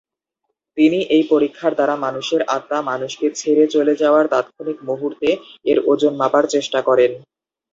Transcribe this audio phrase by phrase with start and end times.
[0.77, 5.29] তিনি এই পরীক্ষার দ্বারা মানুষের আত্মা মানুষকে ছেড়ে চলে যাওয়ার তাৎক্ষণিক মুহুর্তে
[5.65, 7.11] এর ওজন মাপার চেষ্টা করেন।